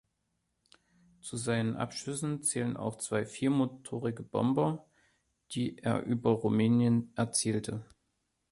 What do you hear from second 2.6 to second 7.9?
auch zwei viermotorige Bomber, die er über Rumänien erzielte.